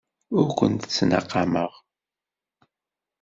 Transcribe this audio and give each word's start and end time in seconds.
Ur 0.37 0.47
kent-ttnaqameɣ. 0.57 1.71